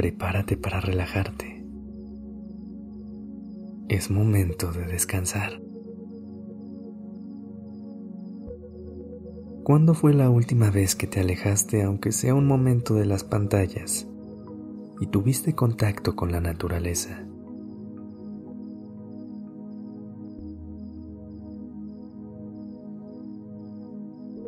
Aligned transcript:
Prepárate 0.00 0.56
para 0.56 0.80
relajarte. 0.80 1.62
Es 3.90 4.10
momento 4.10 4.72
de 4.72 4.86
descansar. 4.86 5.60
¿Cuándo 9.62 9.92
fue 9.92 10.14
la 10.14 10.30
última 10.30 10.70
vez 10.70 10.94
que 10.94 11.06
te 11.06 11.20
alejaste, 11.20 11.82
aunque 11.82 12.12
sea 12.12 12.34
un 12.34 12.46
momento, 12.46 12.94
de 12.94 13.04
las 13.04 13.24
pantallas 13.24 14.08
y 15.00 15.06
tuviste 15.08 15.54
contacto 15.54 16.16
con 16.16 16.32
la 16.32 16.40
naturaleza? 16.40 17.22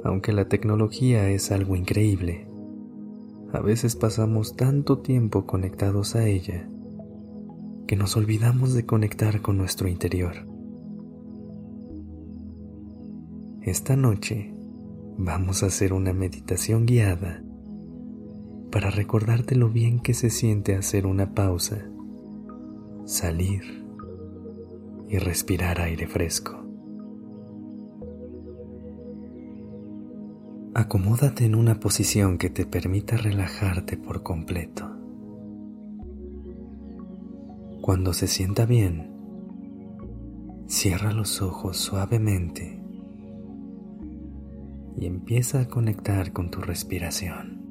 Aunque 0.03 0.33
la 0.33 0.49
tecnología 0.49 1.29
es 1.29 1.53
algo 1.53 1.77
increíble, 1.77 2.47
a 3.53 3.61
veces 3.61 3.97
pasamos 3.97 4.57
tanto 4.57 5.01
tiempo 5.01 5.47
conectados 5.47 6.17
a 6.17 6.27
ella 6.27 6.69
que 7.87 7.97
nos 7.97 8.17
olvidamos 8.17 8.73
de 8.73 8.87
conectar 8.87 9.43
con 9.43 9.59
nuestro 9.59 9.89
interior. 9.89 10.47
Esta 13.61 13.95
noche 13.95 14.55
vamos 15.19 15.63
a 15.63 15.67
hacer 15.67 15.93
una 15.93 16.15
meditación 16.15 16.87
guiada 16.87 17.45
para 18.71 18.91
recordarte 18.91 19.55
lo 19.55 19.69
bien 19.69 20.01
que 20.01 20.15
se 20.15 20.31
siente 20.31 20.75
hacer 20.75 21.07
una 21.07 21.35
pausa, 21.35 21.87
salir 23.05 23.85
y 25.09 25.19
respirar 25.19 25.79
aire 25.81 26.07
fresco. 26.07 26.62
Acomódate 30.93 31.47
en 31.47 31.55
una 31.55 31.81
posición 31.81 32.37
que 32.37 32.51
te 32.51 32.67
permita 32.67 33.17
relajarte 33.17 33.97
por 33.97 34.23
completo. 34.23 34.95
Cuando 37.81 38.13
se 38.13 38.27
sienta 38.27 38.67
bien, 38.67 39.11
cierra 40.67 41.15
los 41.15 41.41
ojos 41.41 41.79
suavemente 41.79 42.79
y 44.99 45.07
empieza 45.07 45.61
a 45.61 45.69
conectar 45.69 46.35
con 46.35 46.51
tu 46.51 46.61
respiración. 46.61 47.63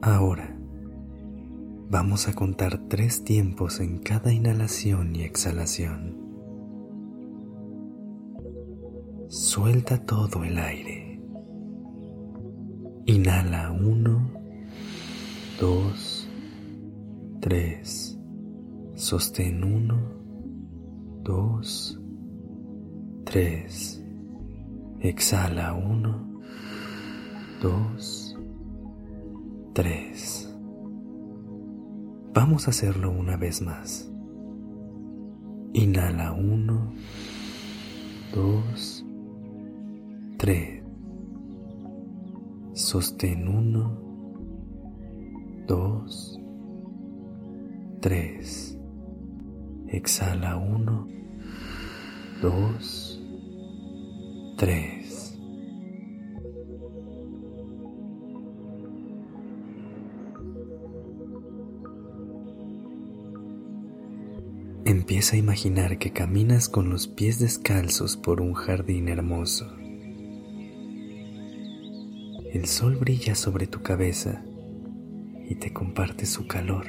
Ahora 0.00 0.47
vamos 1.90 2.28
a 2.28 2.34
contar 2.34 2.88
tres 2.88 3.24
tiempos 3.24 3.80
en 3.80 3.98
cada 3.98 4.32
inhalación 4.32 5.14
y 5.16 5.22
exhalación. 5.22 6.16
Suelta 9.28 10.04
todo 10.04 10.44
el 10.44 10.58
aire. 10.58 11.20
Inhala 13.06 13.70
uno 13.70 14.38
dos, 15.60 16.28
tres, 17.40 18.16
sostén 18.94 19.64
uno, 19.64 19.98
dos, 21.24 22.00
tres, 23.24 24.00
exhala 25.00 25.74
uno, 25.74 26.40
dos, 27.60 28.36
tres. 29.74 30.47
Vamos 32.40 32.68
a 32.68 32.70
hacerlo 32.70 33.10
una 33.10 33.36
vez 33.36 33.62
más. 33.62 34.08
Inhala 35.72 36.30
uno, 36.34 36.92
dos, 38.32 39.04
tres. 40.36 40.84
Sostén 42.74 43.48
uno, 43.48 44.00
dos, 45.66 46.40
tres. 48.00 48.78
Exhala 49.88 50.58
uno, 50.58 51.08
dos, 52.40 53.20
tres. 54.56 54.97
Empieza 64.88 65.36
a 65.36 65.38
imaginar 65.38 65.98
que 65.98 66.12
caminas 66.12 66.70
con 66.70 66.88
los 66.88 67.08
pies 67.08 67.38
descalzos 67.38 68.16
por 68.16 68.40
un 68.40 68.54
jardín 68.54 69.10
hermoso. 69.10 69.70
El 72.50 72.64
sol 72.64 72.96
brilla 72.96 73.34
sobre 73.34 73.66
tu 73.66 73.82
cabeza 73.82 74.42
y 75.46 75.56
te 75.56 75.74
comparte 75.74 76.24
su 76.24 76.46
calor 76.46 76.86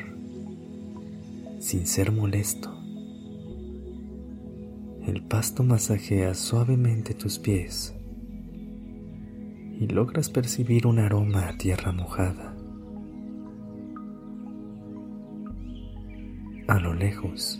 sin 1.59 1.85
ser 1.85 2.13
molesto. 2.13 2.73
El 5.05 5.21
pasto 5.27 5.63
masajea 5.63 6.35
suavemente 6.35 7.13
tus 7.13 7.37
pies 7.37 7.93
y 9.77 9.87
logras 9.87 10.29
percibir 10.29 10.87
un 10.87 10.99
aroma 10.99 11.49
a 11.49 11.57
tierra 11.57 11.91
mojada. 11.91 12.55
A 16.69 16.79
lo 16.79 16.93
lejos, 16.93 17.59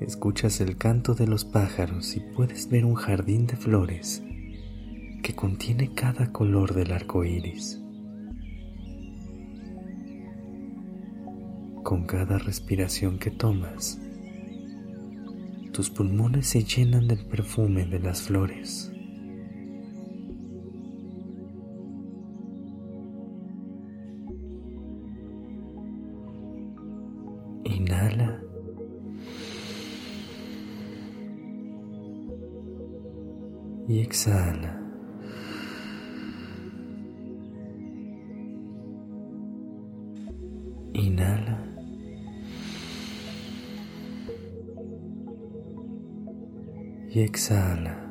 escuchas 0.00 0.60
el 0.60 0.76
canto 0.76 1.14
de 1.14 1.26
los 1.26 1.44
pájaros 1.44 2.16
y 2.16 2.20
puedes 2.20 2.68
ver 2.68 2.84
un 2.84 2.94
jardín 2.94 3.46
de 3.46 3.56
flores 3.56 4.22
que 5.22 5.34
contiene 5.34 5.92
cada 5.94 6.32
color 6.32 6.74
del 6.74 6.92
arco 6.92 7.24
iris. 7.24 7.80
Con 11.82 12.04
cada 12.04 12.38
respiración 12.38 13.18
que 13.18 13.30
tomas, 13.30 14.00
tus 15.72 15.90
pulmones 15.90 16.46
se 16.46 16.64
llenan 16.64 17.06
del 17.06 17.26
perfume 17.26 17.84
de 17.86 18.00
las 18.00 18.22
flores. 18.22 18.92
Inhala. 27.64 28.49
Y 33.90 33.98
exhala. 33.98 34.80
Inhala. 40.92 41.66
y 47.12 47.22
exhala. 47.22 48.06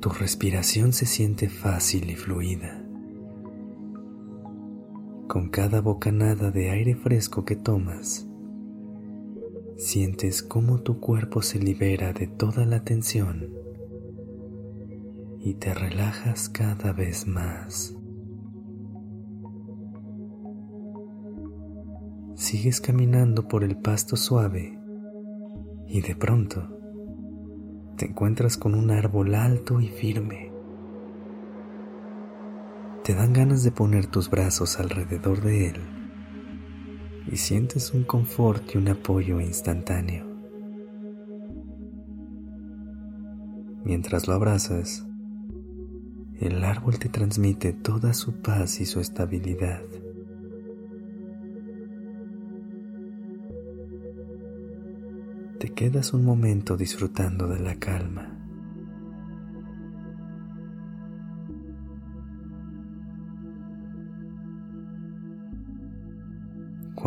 Tu 0.00 0.10
respiración 0.10 0.92
se 0.92 1.06
siente 1.06 1.48
fácil 1.48 2.10
y 2.10 2.14
fluida. 2.14 2.84
Con 5.28 5.48
cada 5.48 5.80
bocanada 5.80 6.50
de 6.50 6.68
aire 6.68 6.94
fresco 6.94 7.46
que 7.46 7.56
tomas, 7.56 8.27
sientes 9.78 10.42
cómo 10.42 10.80
tu 10.80 10.98
cuerpo 10.98 11.40
se 11.40 11.60
libera 11.60 12.12
de 12.12 12.26
toda 12.26 12.66
la 12.66 12.82
tensión 12.82 13.48
y 15.38 15.54
te 15.54 15.72
relajas 15.72 16.48
cada 16.48 16.92
vez 16.92 17.28
más. 17.28 17.96
Sigues 22.34 22.80
caminando 22.80 23.46
por 23.46 23.62
el 23.62 23.76
pasto 23.76 24.16
suave 24.16 24.76
y 25.86 26.00
de 26.00 26.16
pronto 26.16 26.76
te 27.96 28.06
encuentras 28.06 28.56
con 28.56 28.74
un 28.74 28.90
árbol 28.90 29.34
alto 29.34 29.80
y 29.80 29.88
firme. 29.88 30.50
te 33.04 33.14
dan 33.14 33.32
ganas 33.32 33.62
de 33.62 33.70
poner 33.70 34.06
tus 34.06 34.28
brazos 34.28 34.78
alrededor 34.78 35.40
de 35.40 35.68
él 35.68 35.97
y 37.30 37.36
sientes 37.36 37.92
un 37.92 38.04
confort 38.04 38.74
y 38.74 38.78
un 38.78 38.88
apoyo 38.88 39.40
instantáneo. 39.40 40.26
Mientras 43.84 44.28
lo 44.28 44.34
abrazas, 44.34 45.06
el 46.40 46.62
árbol 46.64 46.98
te 46.98 47.08
transmite 47.08 47.72
toda 47.72 48.14
su 48.14 48.40
paz 48.40 48.80
y 48.80 48.86
su 48.86 49.00
estabilidad. 49.00 49.82
Te 55.58 55.70
quedas 55.70 56.12
un 56.12 56.24
momento 56.24 56.76
disfrutando 56.76 57.48
de 57.48 57.58
la 57.58 57.74
calma. 57.74 58.37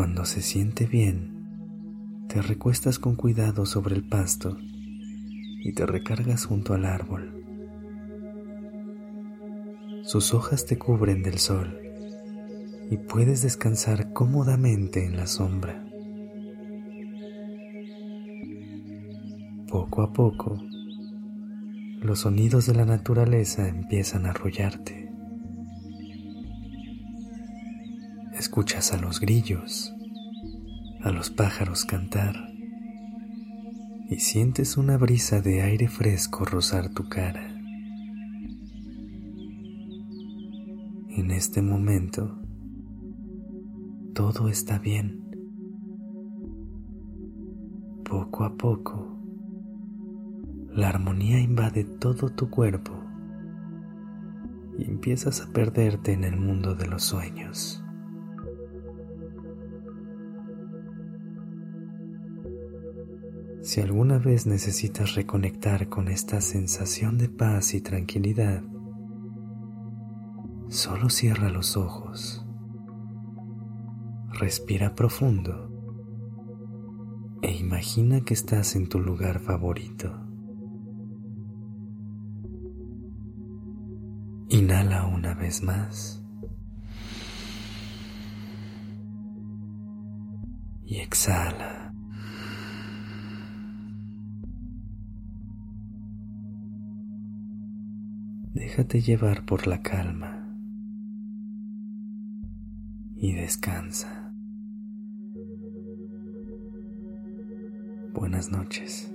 Cuando 0.01 0.25
se 0.25 0.41
siente 0.41 0.87
bien, 0.87 2.25
te 2.27 2.41
recuestas 2.41 2.97
con 2.97 3.13
cuidado 3.13 3.67
sobre 3.67 3.95
el 3.95 4.03
pasto 4.03 4.57
y 4.59 5.73
te 5.73 5.85
recargas 5.85 6.45
junto 6.45 6.73
al 6.73 6.85
árbol. 6.85 7.45
Sus 10.01 10.33
hojas 10.33 10.65
te 10.65 10.79
cubren 10.79 11.21
del 11.21 11.37
sol 11.37 11.79
y 12.89 12.97
puedes 12.97 13.43
descansar 13.43 14.11
cómodamente 14.11 15.05
en 15.05 15.17
la 15.17 15.27
sombra. 15.27 15.85
Poco 19.69 20.01
a 20.01 20.11
poco, 20.11 20.57
los 22.01 22.21
sonidos 22.21 22.65
de 22.65 22.73
la 22.73 22.85
naturaleza 22.85 23.67
empiezan 23.67 24.25
a 24.25 24.31
arrollarte. 24.31 25.10
Escuchas 28.51 28.91
a 28.91 28.97
los 28.97 29.21
grillos, 29.21 29.95
a 31.03 31.11
los 31.13 31.29
pájaros 31.29 31.85
cantar 31.85 32.35
y 34.09 34.19
sientes 34.19 34.75
una 34.75 34.97
brisa 34.97 35.39
de 35.39 35.61
aire 35.61 35.87
fresco 35.87 36.43
rozar 36.43 36.89
tu 36.89 37.07
cara. 37.07 37.47
En 41.11 41.31
este 41.31 41.61
momento, 41.61 42.41
todo 44.13 44.49
está 44.49 44.79
bien. 44.79 45.31
Poco 48.03 48.43
a 48.43 48.57
poco, 48.57 49.17
la 50.73 50.89
armonía 50.89 51.39
invade 51.39 51.85
todo 51.85 52.31
tu 52.31 52.49
cuerpo 52.49 53.01
y 54.77 54.83
empiezas 54.83 55.39
a 55.39 55.53
perderte 55.53 56.11
en 56.11 56.25
el 56.25 56.35
mundo 56.35 56.75
de 56.75 56.87
los 56.87 57.03
sueños. 57.03 57.81
Si 63.61 63.79
alguna 63.79 64.17
vez 64.17 64.47
necesitas 64.47 65.15
reconectar 65.15 65.87
con 65.87 66.07
esta 66.07 66.41
sensación 66.41 67.17
de 67.17 67.29
paz 67.29 67.73
y 67.75 67.81
tranquilidad, 67.81 68.63
solo 70.67 71.09
cierra 71.09 71.49
los 71.49 71.77
ojos, 71.77 72.45
respira 74.31 74.95
profundo 74.95 75.69
e 77.41 77.55
imagina 77.55 78.21
que 78.21 78.33
estás 78.33 78.75
en 78.75 78.89
tu 78.89 78.99
lugar 78.99 79.39
favorito. 79.39 80.11
Inhala 84.49 85.05
una 85.05 85.33
vez 85.33 85.63
más. 85.63 86.20
Y 90.91 90.99
exhala. 90.99 91.93
Déjate 98.53 98.99
llevar 98.99 99.45
por 99.45 99.67
la 99.67 99.81
calma 99.81 100.53
y 103.15 103.31
descansa. 103.31 104.33
Buenas 108.13 108.51
noches. 108.51 109.13